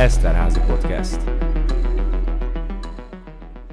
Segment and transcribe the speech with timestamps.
[0.00, 1.20] Eszterházi Podcast.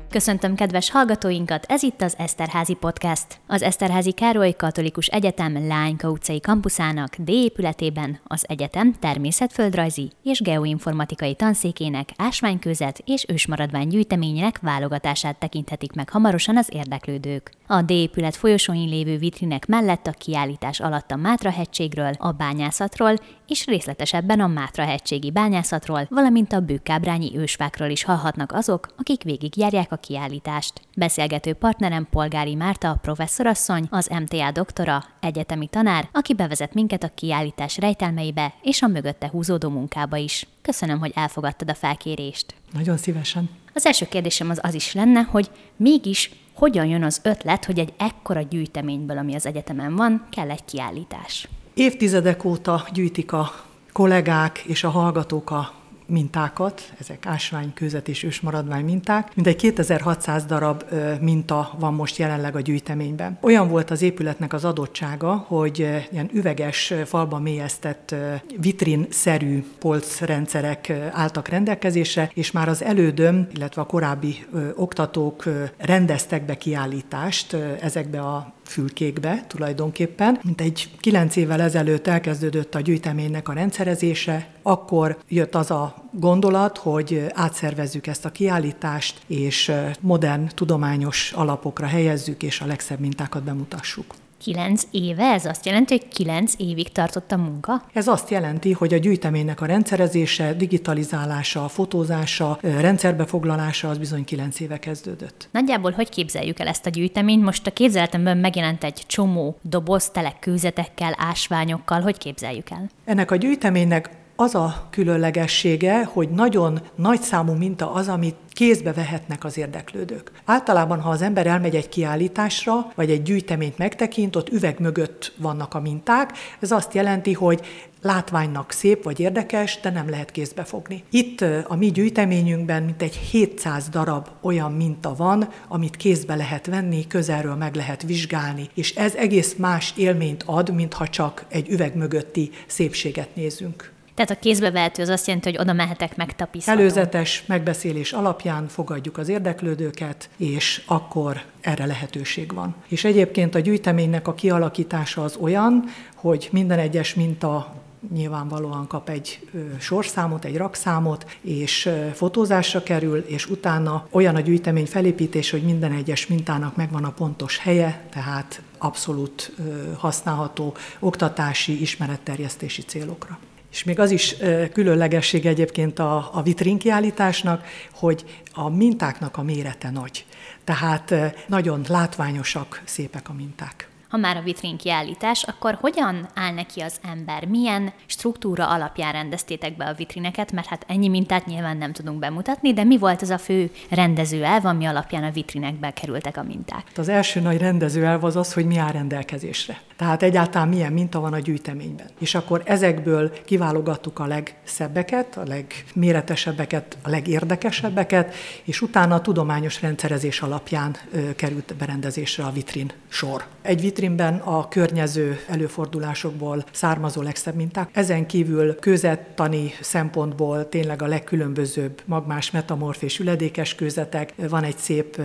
[0.10, 3.26] Köszöntöm kedves hallgatóinkat, ez itt az Eszterházi Podcast.
[3.48, 11.36] Az Eszterházi Károly Katolikus Egyetem Lányka utcai kampuszának D épületében az egyetem természetföldrajzi és geoinformatikai
[11.36, 17.57] tanszékének ásványkőzet és ősmaradvány gyűjteményének válogatását tekinthetik meg hamarosan az érdeklődők.
[17.70, 23.14] A D épület folyosóin lévő vitrinek mellett a kiállítás alatt a Mátra-hegységről, a bányászatról
[23.48, 29.96] és részletesebben a Mátra-hegységi bányászatról, valamint a bőkábrányi ősvákról is hallhatnak azok, akik végigjárják a
[29.96, 30.82] kiállítást.
[30.96, 37.78] Beszélgető partnerem Polgári Márta, professzorasszony, az MTA doktora, egyetemi tanár, aki bevezet minket a kiállítás
[37.78, 40.48] rejtelmeibe és a mögötte húzódó munkába is.
[40.62, 42.56] Köszönöm, hogy elfogadtad a felkérést.
[42.74, 43.50] Nagyon szívesen.
[43.78, 47.94] Az első kérdésem az az is lenne, hogy mégis hogyan jön az ötlet, hogy egy
[47.98, 51.48] ekkora gyűjteményből, ami az egyetemen van, kell egy kiállítás?
[51.74, 53.52] Évtizedek óta gyűjtik a
[53.92, 55.74] kollégák és a hallgatók a
[56.08, 59.36] mintákat, ezek ásvány, kőzet és ősmaradvány minták.
[59.36, 60.84] Mindegy 2600 darab
[61.22, 63.38] minta van most jelenleg a gyűjteményben.
[63.42, 65.78] Olyan volt az épületnek az adottsága, hogy
[66.12, 68.16] ilyen üveges, falba mélyeztett
[68.60, 75.44] vitrin-szerű polcrendszerek álltak rendelkezésre, és már az elődöm, illetve a korábbi oktatók
[75.78, 80.40] rendeztek be kiállítást ezekbe a fülkékbe tulajdonképpen.
[80.44, 86.78] Mint egy kilenc évvel ezelőtt elkezdődött a gyűjteménynek a rendszerezése, akkor jött az a gondolat,
[86.78, 94.16] hogy átszervezzük ezt a kiállítást, és modern, tudományos alapokra helyezzük, és a legszebb mintákat bemutassuk.
[94.38, 95.24] Kilenc éve?
[95.24, 97.84] Ez azt jelenti, hogy kilenc évig tartott a munka?
[97.94, 104.80] Ez azt jelenti, hogy a gyűjteménynek a rendszerezése, digitalizálása, fotózása, rendszerbefoglalása az bizony kilenc éve
[104.80, 105.50] kezdődött.
[105.52, 107.44] Nagyjából hogy képzeljük el ezt a gyűjteményt?
[107.44, 112.02] Most a képzeletemben megjelent egy csomó doboz tele kőzetekkel, ásványokkal.
[112.02, 112.90] Hogy képzeljük el?
[113.06, 119.44] Ennek a gyűjteménynek az a különlegessége, hogy nagyon nagy számú minta az, amit kézbe vehetnek
[119.44, 120.32] az érdeklődők.
[120.46, 125.74] Általában, ha az ember elmegy egy kiállításra, vagy egy gyűjteményt megtekint, ott üveg mögött vannak
[125.74, 126.38] a minták.
[126.60, 127.62] Ez azt jelenti, hogy
[128.02, 131.04] látványnak szép vagy érdekes, de nem lehet kézbe fogni.
[131.10, 137.56] Itt a mi gyűjteményünkben mintegy 700 darab olyan minta van, amit kézbe lehet venni, közelről
[137.56, 143.36] meg lehet vizsgálni, és ez egész más élményt ad, mintha csak egy üveg mögötti szépséget
[143.36, 143.96] nézünk.
[144.18, 146.82] Tehát a kézbevehető az azt jelenti, hogy oda mehetek megtapiszthatom.
[146.82, 152.76] Előzetes megbeszélés alapján fogadjuk az érdeklődőket, és akkor erre lehetőség van.
[152.88, 155.84] És egyébként a gyűjteménynek a kialakítása az olyan,
[156.16, 157.76] hogy minden egyes minta
[158.14, 159.40] nyilvánvalóan kap egy
[159.80, 166.28] sorszámot, egy rakszámot, és fotózásra kerül, és utána olyan a gyűjtemény felépítés, hogy minden egyes
[166.28, 169.52] mintának megvan a pontos helye, tehát abszolút
[169.98, 173.40] használható oktatási, ismeretterjesztési célokra.
[173.72, 174.36] És még az is
[174.74, 180.26] különlegesség egyébként a, a vitrinkiállításnak, hogy a mintáknak a mérete nagy.
[180.64, 181.14] Tehát
[181.48, 187.00] nagyon látványosak, szépek a minták ha már a vitrin kiállítás, akkor hogyan áll neki az
[187.12, 187.46] ember?
[187.46, 190.52] Milyen struktúra alapján rendeztétek be a vitrineket?
[190.52, 194.44] Mert hát ennyi mintát nyilván nem tudunk bemutatni, de mi volt az a fő rendező
[194.44, 196.84] elv, ami alapján a vitrinekbe kerültek a minták?
[196.96, 199.82] Az első nagy rendező elv az az, hogy mi áll rendelkezésre.
[199.96, 202.08] Tehát egyáltalán milyen minta van a gyűjteményben.
[202.20, 210.42] És akkor ezekből kiválogattuk a legszebbeket, a legméretesebbeket, a legérdekesebbeket, és utána a tudományos rendszerezés
[210.42, 210.96] alapján
[211.36, 213.46] került berendezésre a vitrin sor.
[213.62, 217.90] Egy vitrinben a környező előfordulásokból származó legszebb minták.
[217.94, 225.22] Ezen kívül kőzettani szempontból tényleg a legkülönbözőbb magmás, metamorf és üledékes kőzetek, van egy szép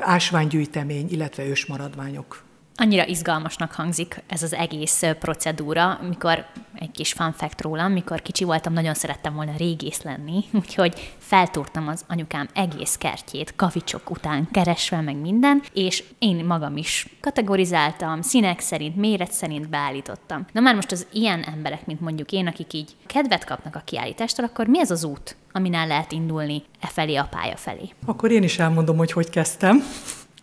[0.00, 2.42] ásványgyűjtemény, illetve ősmaradványok.
[2.76, 8.44] Annyira izgalmasnak hangzik ez az egész procedúra, mikor egy kis fun fact rólam, mikor kicsi
[8.44, 15.00] voltam, nagyon szerettem volna régész lenni, úgyhogy feltúrtam az anyukám egész kertjét kavicsok után keresve
[15.00, 20.46] meg minden, és én magam is kategorizáltam, színek szerint, méret szerint beállítottam.
[20.52, 24.44] Na már most az ilyen emberek, mint mondjuk én, akik így kedvet kapnak a kiállítástól,
[24.44, 27.88] akkor mi ez az út, aminál lehet indulni e felé a pálya felé?
[28.06, 29.84] Akkor én is elmondom, hogy hogy kezdtem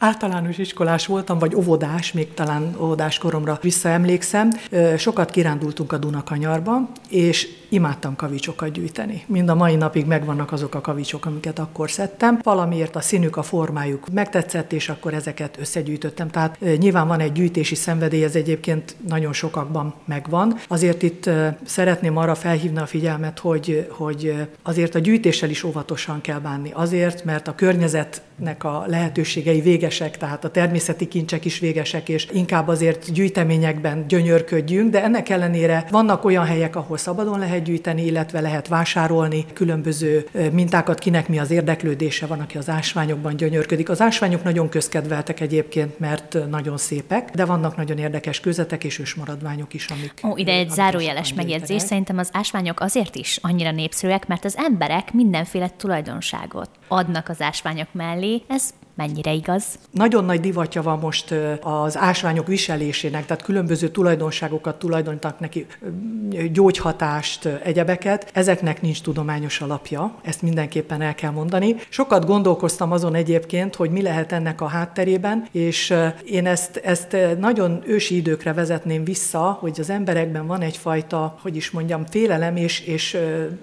[0.01, 4.49] általános iskolás voltam, vagy óvodás, még talán óvodás koromra visszaemlékszem.
[4.97, 9.23] Sokat kirándultunk a Dunakanyarba, és imádtam kavicsokat gyűjteni.
[9.27, 12.39] Mind a mai napig megvannak azok a kavicsok, amiket akkor szedtem.
[12.43, 16.29] Valamiért a színük, a formájuk megtetszett, és akkor ezeket összegyűjtöttem.
[16.29, 20.55] Tehát nyilván van egy gyűjtési szenvedély, ez egyébként nagyon sokakban megvan.
[20.67, 21.29] Azért itt
[21.65, 26.71] szeretném arra felhívni a figyelmet, hogy, hogy azért a gyűjtéssel is óvatosan kell bánni.
[26.73, 32.27] Azért, mert a környezetnek a lehetőségei véges végesek, tehát a természeti kincsek is végesek, és
[32.31, 38.41] inkább azért gyűjteményekben gyönyörködjünk, de ennek ellenére vannak olyan helyek, ahol szabadon lehet gyűjteni, illetve
[38.41, 43.89] lehet vásárolni különböző mintákat, kinek mi az érdeklődése, van, aki az ásványokban gyönyörködik.
[43.89, 49.73] Az ásványok nagyon közkedveltek egyébként, mert nagyon szépek, de vannak nagyon érdekes kőzetek és ősmaradványok
[49.73, 50.13] is, amik.
[50.23, 51.81] Ó, ide egy zárójeles megjegyzés.
[51.81, 57.87] Szerintem az ásványok azért is annyira népszerűek, mert az emberek mindenféle tulajdonságot adnak az ásványok
[57.91, 58.41] mellé.
[58.47, 59.63] Ez mennyire igaz?
[59.91, 65.65] Nagyon nagy divatja van most az ásványok viselésének, tehát különböző tulajdonságokat tulajdonítanak neki,
[66.51, 68.29] gyógyhatást, egyebeket.
[68.33, 71.75] Ezeknek nincs tudományos alapja, ezt mindenképpen el kell mondani.
[71.89, 75.93] Sokat gondolkoztam azon egyébként, hogy mi lehet ennek a hátterében, és
[76.25, 81.71] én ezt, ezt nagyon ősi időkre vezetném vissza, hogy az emberekben van egyfajta, hogy is
[81.71, 83.17] mondjam, félelem, és, és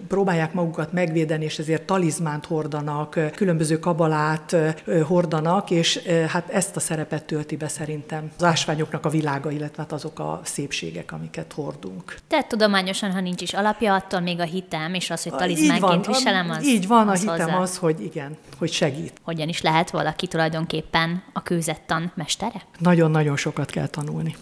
[0.08, 6.80] próbálják magukat megvédeni, és ezért talizmánt hordanak, különböző kabalát hordanak, hordanak, és hát ezt a
[6.80, 12.14] szerepet tölti be szerintem az ásványoknak a világa, illetve hát azok a szépségek, amiket hordunk.
[12.28, 16.14] Tehát tudományosan, ha nincs is alapja, attól még a hitem, és az, hogy talizmánként van,
[16.16, 17.60] viselem, az Így van, az a hitem hozzá.
[17.60, 19.12] az, hogy igen, hogy segít.
[19.22, 22.62] Hogyan is lehet valaki tulajdonképpen a kőzettan mestere?
[22.78, 24.36] Nagyon-nagyon sokat kell tanulni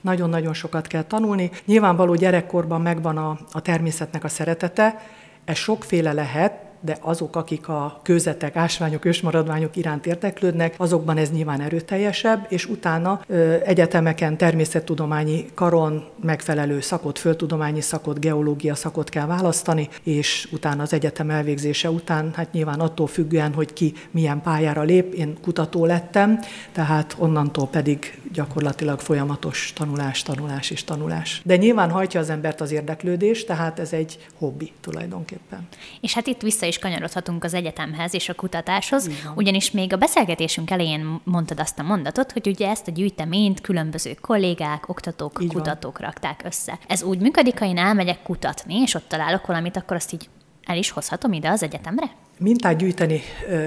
[0.00, 1.50] nagyon-nagyon sokat kell tanulni.
[1.64, 5.02] Nyilvánvaló gyerekkorban megvan a, a természetnek a szeretete,
[5.44, 11.60] ez sokféle lehet, de azok, akik a kőzetek, ásványok, ősmaradványok iránt érdeklődnek, azokban ez nyilván
[11.60, 13.20] erőteljesebb, és utána
[13.64, 21.30] egyetemeken, természettudományi karon megfelelő szakot, földtudományi szakot, geológia szakot kell választani, és utána az egyetem
[21.30, 26.38] elvégzése után, hát nyilván attól függően, hogy ki milyen pályára lép, én kutató lettem,
[26.72, 31.40] tehát onnantól pedig gyakorlatilag folyamatos tanulás, tanulás és tanulás.
[31.44, 35.68] De nyilván hajtja az embert az érdeklődés, tehát ez egy hobbi tulajdonképpen.
[36.00, 40.70] És hát itt vissza is kanyarodhatunk az egyetemhez és a kutatáshoz, ugyanis még a beszélgetésünk
[40.70, 45.98] elején mondtad azt a mondatot, hogy ugye ezt a gyűjteményt különböző kollégák, oktatók, így kutatók
[45.98, 46.06] van.
[46.06, 46.78] rakták össze.
[46.86, 50.28] Ez úgy működik, ha én elmegyek kutatni, és ott találok valamit, akkor azt így
[50.64, 52.10] el is hozhatom ide az egyetemre?
[52.38, 53.20] Mintát gyűjteni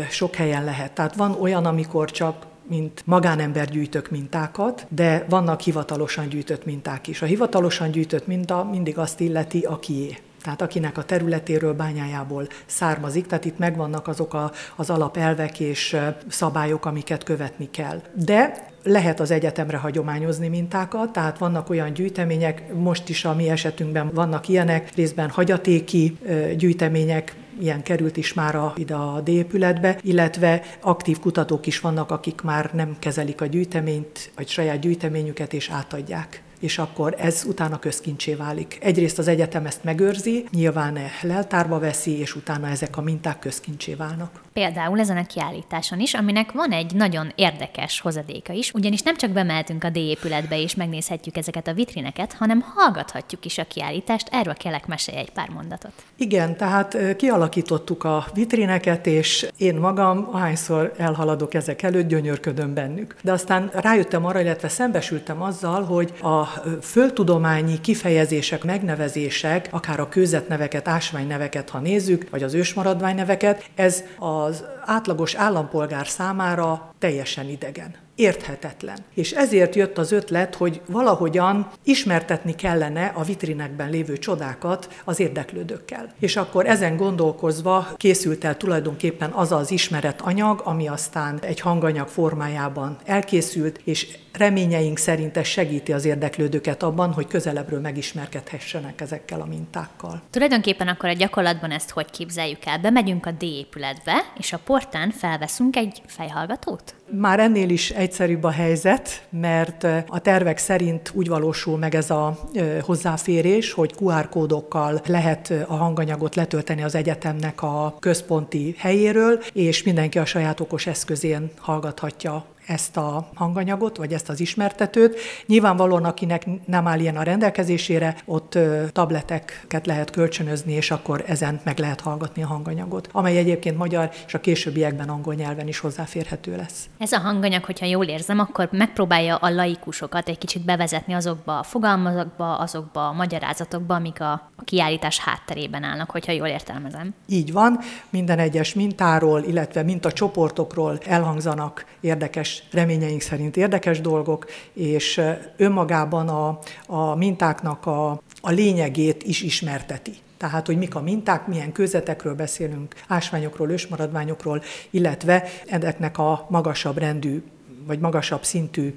[0.10, 0.92] sok helyen lehet.
[0.92, 7.22] Tehát van olyan, amikor csak mint magánember gyűjtök mintákat, de vannak hivatalosan gyűjtött minták is.
[7.22, 13.46] A hivatalosan gyűjtött minta mindig azt illeti, akié tehát akinek a területéről, bányájából származik, tehát
[13.46, 15.98] itt megvannak azok a, az alapelvek és
[16.28, 18.02] szabályok, amiket követni kell.
[18.14, 24.10] De lehet az egyetemre hagyományozni mintákat, tehát vannak olyan gyűjtemények, most is a mi esetünkben
[24.14, 26.18] vannak ilyenek, részben hagyatéki
[26.58, 32.42] gyűjtemények, ilyen került is már a, ide a D-épületbe, illetve aktív kutatók is vannak, akik
[32.42, 38.34] már nem kezelik a gyűjteményt, vagy saját gyűjteményüket, és átadják és akkor ez utána közkincsé
[38.34, 38.78] válik.
[38.82, 44.42] Egyrészt az egyetem ezt megőrzi, nyilván leltárba veszi, és utána ezek a minták közkincsé válnak.
[44.54, 49.32] Például ezen a kiállításon is, aminek van egy nagyon érdekes hozadéka is, ugyanis nem csak
[49.32, 54.28] bemeltünk a D-épületbe és megnézhetjük ezeket a vitrineket, hanem hallgathatjuk is a kiállítást.
[54.32, 55.92] Erről kellek mesélj egy pár mondatot.
[56.16, 63.16] Igen, tehát kialakítottuk a vitrineket, és én magam, ahányszor elhaladok ezek előtt, gyönyörködöm bennük.
[63.22, 66.49] De aztán rájöttem arra, illetve szembesültem azzal, hogy a
[66.82, 75.36] földtudományi kifejezések, megnevezések, akár a kőzetneveket, ásványneveket, ha nézzük, vagy az ősmaradványneveket, ez az átlagos
[75.36, 78.98] állampolgár számára teljesen idegen érthetetlen.
[79.14, 86.10] És ezért jött az ötlet, hogy valahogyan ismertetni kellene a vitrinekben lévő csodákat az érdeklődőkkel.
[86.20, 92.08] És akkor ezen gondolkozva készült el tulajdonképpen az az ismeret anyag, ami aztán egy hanganyag
[92.08, 99.46] formájában elkészült, és reményeink szerint ez segíti az érdeklődőket abban, hogy közelebbről megismerkedhessenek ezekkel a
[99.46, 100.22] mintákkal.
[100.30, 102.80] Tulajdonképpen akkor a gyakorlatban ezt hogy képzeljük el?
[102.80, 106.96] Bemegyünk a D épületbe, és a portán felveszünk egy fejhallgatót?
[107.12, 112.40] Már ennél is egyszerűbb a helyzet, mert a tervek szerint úgy valósul meg ez a
[112.82, 120.20] hozzáférés, hogy QR kódokkal lehet a hanganyagot letölteni az egyetemnek a központi helyéről, és mindenki
[120.20, 125.20] a saját okos eszközén hallgathatja ezt a hanganyagot, vagy ezt az ismertetőt.
[125.46, 128.58] Nyilvánvalóan, akinek nem áll ilyen a rendelkezésére, ott
[128.92, 134.34] tableteket lehet kölcsönözni, és akkor ezen meg lehet hallgatni a hanganyagot, amely egyébként magyar és
[134.34, 136.90] a későbbiekben angol nyelven is hozzáférhető lesz.
[136.98, 141.64] Ez a hanganyag, hogyha jól érzem, akkor megpróbálja a laikusokat egy kicsit bevezetni azokba a
[141.64, 147.14] fogalmazokba, azokba a magyarázatokba, amik a, a kiállítás hátterében állnak, hogyha jól értelmezem.
[147.28, 155.22] Így van, minden egyes mintáról, illetve mintacsoportokról elhangzanak érdekes reményeink szerint érdekes dolgok, és
[155.58, 158.10] önmagában a, a mintáknak a,
[158.42, 160.14] a lényegét is ismerteti.
[160.38, 167.44] Tehát, hogy mik a minták, milyen kőzetekről beszélünk, ásványokról, ősmaradványokról, illetve ezeknek a magasabb rendű
[167.86, 168.96] vagy magasabb szintű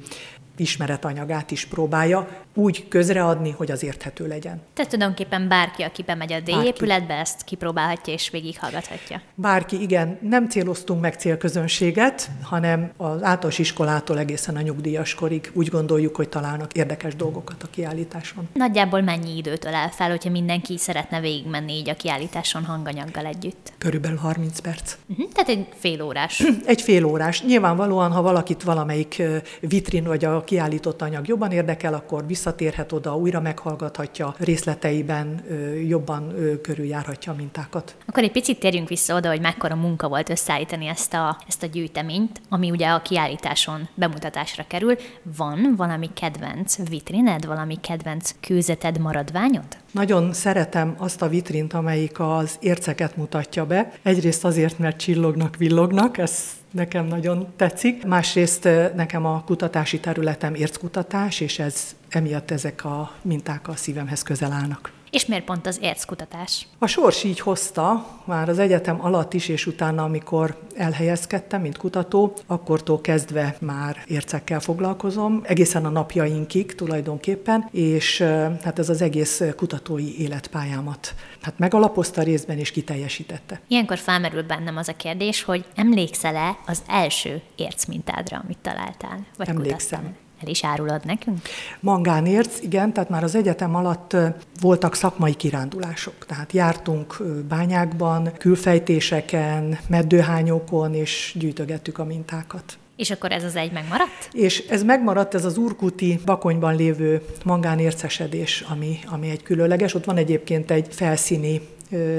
[0.57, 4.61] ismeretanyagát is próbálja úgy közreadni, hogy az érthető legyen.
[4.75, 9.21] Tehát tulajdonképpen bárki, aki bemegy a D épületbe, ezt kipróbálhatja és végighallgathatja.
[9.35, 10.19] Bárki, igen.
[10.23, 16.29] Nem céloztunk meg célközönséget, hanem az általános iskolától egészen a nyugdíjas korig úgy gondoljuk, hogy
[16.29, 18.49] találnak érdekes dolgokat a kiállításon.
[18.53, 23.73] Nagyjából mennyi időt ölel fel, hogyha mindenki szeretne végigmenni így a kiállításon hanganyaggal együtt?
[23.79, 24.97] Körülbelül 30 perc.
[25.07, 26.43] Uh-huh, tehát egy fél órás.
[26.67, 27.43] egy fél órás.
[27.43, 29.23] Nyilvánvalóan, ha valakit valamelyik
[29.61, 35.45] vitrin vagy a kiállított anyag jobban érdekel, akkor visszatérhet oda, újra meghallgathatja, részleteiben
[35.89, 37.97] jobban körüljárhatja a mintákat.
[38.07, 41.67] Akkor egy picit térjünk vissza oda, hogy mekkora munka volt összeállítani ezt a, ezt a
[41.67, 44.97] gyűjteményt, ami ugye a kiállításon bemutatásra kerül.
[45.37, 49.67] Van valami kedvenc vitrined, valami kedvenc kőzeted, maradványod?
[49.93, 53.93] Nagyon szeretem azt a vitrint, amelyik az érceket mutatja be.
[54.03, 58.05] Egyrészt azért, mert csillognak, villognak, ez nekem nagyon tetszik.
[58.07, 64.53] Másrészt nekem a kutatási területem érckutatás, és ez emiatt ezek a minták a szívemhez közel
[64.53, 64.93] állnak.
[65.13, 66.67] És miért pont az érckutatás?
[66.79, 72.33] A sors így hozta, már az egyetem alatt is, és utána, amikor elhelyezkedtem, mint kutató,
[72.47, 78.21] akkortól kezdve már ércekkel foglalkozom, egészen a napjainkig tulajdonképpen, és
[78.63, 83.61] hát ez az egész kutatói életpályámat hát megalapozta részben és kiteljesítette.
[83.69, 89.27] Ilyenkor felmerül bennem az a kérdés, hogy emlékszel-e az első ércmintádra, amit találtál?
[89.37, 90.01] Vagy Emlékszem.
[90.01, 90.21] Kutattál?
[90.43, 91.39] El is árulod nekünk?
[91.81, 94.17] Mangánérc, igen, tehát már az egyetem alatt
[94.61, 96.27] voltak szakmai kirándulások.
[96.27, 102.77] Tehát jártunk bányákban, külfejtéseken, meddőhányokon, és gyűjtögettük a mintákat.
[102.97, 104.29] És akkor ez az egy megmaradt?
[104.33, 109.95] És ez megmaradt, ez az Urkuti bakonyban lévő mangánércesedés, ami, ami egy különleges.
[109.95, 111.61] Ott van egyébként egy felszíni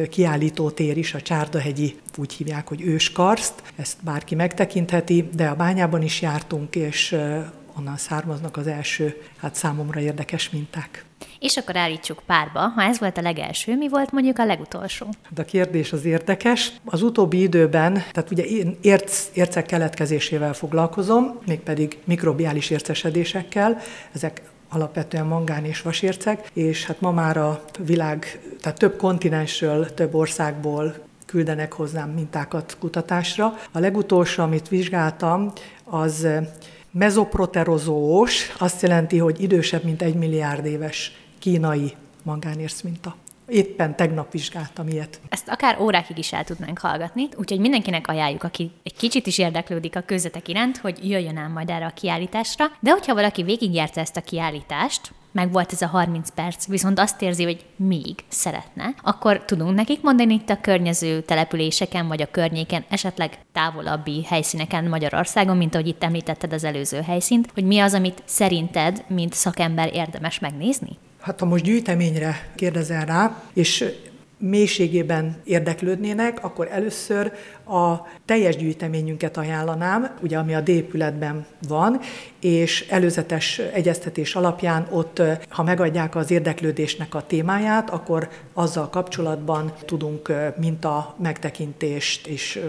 [0.10, 6.01] kiállító tér is, a Csárdahegyi, úgy hívják, hogy őskarszt, ezt bárki megtekintheti, de a bányában
[6.01, 7.15] is jártunk, és
[7.77, 11.06] onnan származnak az első, hát számomra érdekes minták.
[11.39, 15.06] És akkor állítsuk párba, ha ez volt a legelső, mi volt mondjuk a legutolsó?
[15.24, 16.72] Hát a kérdés az érdekes.
[16.86, 23.77] Az utóbbi időben, tehát ugye én érc, ércek keletkezésével foglalkozom, mégpedig mikrobiális ércesedésekkel,
[24.12, 30.13] ezek alapvetően mangán és vasércek, és hát ma már a világ, tehát több kontinensről, több
[30.13, 33.58] országból küldenek hozzám mintákat kutatásra.
[33.72, 35.51] A legutolsó, amit vizsgáltam,
[35.84, 36.27] az
[36.94, 43.16] mezoproterozós, azt jelenti, hogy idősebb, mint egy milliárd éves kínai mangánérsz minta.
[43.48, 45.20] Éppen tegnap vizsgáltam ilyet.
[45.30, 49.96] Ezt akár órákig is el tudnánk hallgatni, úgyhogy mindenkinek ajánljuk, aki egy kicsit is érdeklődik
[49.96, 52.66] a közvetek iránt, hogy jöjjön el majd erre a kiállításra.
[52.80, 57.22] De hogyha valaki végigjárta ezt a kiállítást, meg volt ez a 30 perc, viszont azt
[57.22, 62.86] érzi, hogy még szeretne, akkor tudunk nekik mondani itt a környező településeken, vagy a környéken,
[62.90, 68.24] esetleg távolabbi helyszíneken Magyarországon, mint ahogy itt említetted az előző helyszínt, hogy mi az, amit
[68.26, 70.98] szerinted, mint szakember érdemes megnézni?
[71.24, 73.86] Hát ha most gyűjteményre kérdezel rá, és
[74.38, 77.32] mélységében érdeklődnének, akkor először
[77.65, 82.00] a teljes gyűjteményünket ajánlanám, ugye ami a D-épületben van,
[82.39, 90.34] és előzetes egyeztetés alapján ott, ha megadják az érdeklődésnek a témáját, akkor azzal kapcsolatban tudunk
[90.58, 92.60] minta megtekintést és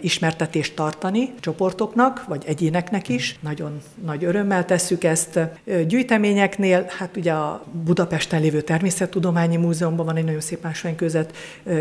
[0.00, 3.38] ismertetést tartani csoportoknak, vagy egyéneknek is.
[3.40, 5.40] Nagyon nagy örömmel tesszük ezt.
[5.86, 11.36] Gyűjteményeknél, hát ugye a Budapesten lévő Természettudományi Múzeumban van egy nagyon szép ásványközet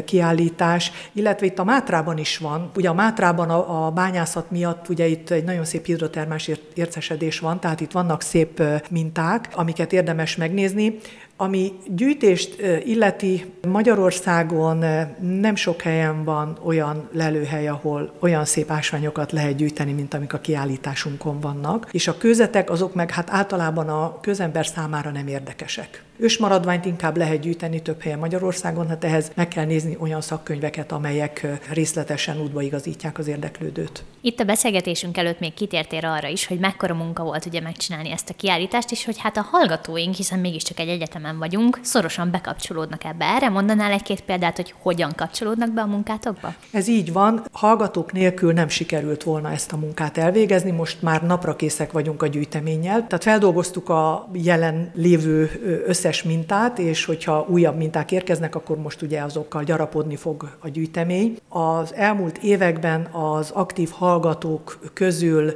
[0.06, 2.72] kiállítás, illetve itt a Mátrában is van.
[2.76, 7.60] Ugye a Mátrában a, a bányászat miatt ugye itt egy nagyon szép hidrotermás ércesedés van,
[7.60, 10.98] tehát itt vannak szép minták, amiket érdemes megnézni.
[11.42, 14.86] Ami gyűjtést illeti, Magyarországon
[15.22, 20.40] nem sok helyen van olyan lelőhely, ahol olyan szép ásványokat lehet gyűjteni, mint amik a
[20.40, 26.04] kiállításunkon vannak, és a kőzetek azok meg hát általában a közember számára nem érdekesek.
[26.18, 31.48] Ősmaradványt inkább lehet gyűjteni több helyen Magyarországon, hát ehhez meg kell nézni olyan szakkönyveket, amelyek
[31.70, 34.04] részletesen útba igazítják az érdeklődőt.
[34.22, 38.30] Itt a beszélgetésünk előtt még kitértél arra is, hogy mekkora munka volt ugye megcsinálni ezt
[38.30, 43.26] a kiállítást, és hogy hát a hallgatóink, hiszen mégiscsak egy egyetemen vagyunk, szorosan bekapcsolódnak ebbe.
[43.26, 46.54] Erre mondanál egy-két példát, hogy hogyan kapcsolódnak be a munkátokba?
[46.72, 47.44] Ez így van.
[47.52, 52.28] Hallgatók nélkül nem sikerült volna ezt a munkát elvégezni, most már napra készek vagyunk a
[52.28, 53.08] gyűjteménnyel.
[53.08, 55.52] Tehát feldolgoztuk a jelen lévő
[55.88, 60.70] össze összes mintát, és hogyha újabb minták érkeznek, akkor most ugye azokkal gyarapodni fog a
[60.70, 61.38] gyűjtemény.
[61.50, 65.54] Az elmúlt években az aktív hallgatók közül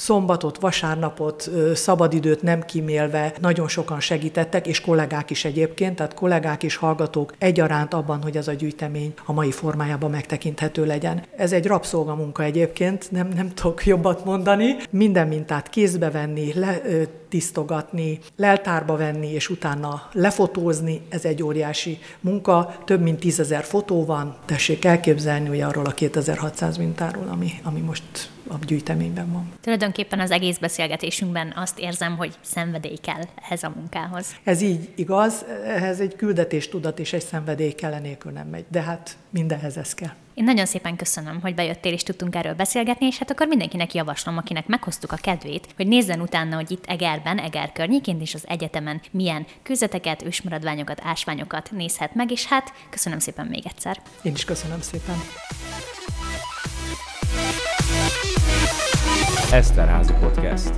[0.00, 6.76] szombatot, vasárnapot, szabadidőt nem kimélve nagyon sokan segítettek, és kollégák is egyébként, tehát kollégák és
[6.76, 11.24] hallgatók egyaránt abban, hogy ez a gyűjtemény a mai formájában megtekinthető legyen.
[11.36, 14.76] Ez egy rabszolgamunka egyébként, nem, nem tudok jobbat mondani.
[14.90, 16.80] Minden mintát kézbe venni, le,
[17.28, 22.74] tisztogatni, leltárba venni, és utána lefotózni, ez egy óriási munka.
[22.84, 28.30] Több mint tízezer fotó van, tessék elképzelni, hogy arról a 2600 mintáról, ami, ami most
[28.50, 29.52] a gyűjteményben van.
[29.60, 34.26] Tulajdonképpen az egész beszélgetésünkben azt érzem, hogy szenvedély kell ehhez a munkához.
[34.44, 39.16] Ez így igaz, ehhez egy küldetéstudat és egy szenvedély kell, nélkül nem megy, de hát
[39.30, 40.12] mindenhez ez kell.
[40.34, 44.36] Én nagyon szépen köszönöm, hogy bejöttél és tudtunk erről beszélgetni, és hát akkor mindenkinek javaslom,
[44.36, 49.00] akinek meghoztuk a kedvét, hogy nézzen utána, hogy itt Egerben, Eger környékén és az egyetemen
[49.10, 54.00] milyen kőzeteket, ősmaradványokat, ásványokat nézhet meg, és hát köszönöm szépen még egyszer.
[54.22, 55.16] Én is köszönöm szépen.
[59.52, 60.74] Eszterházi Podcast.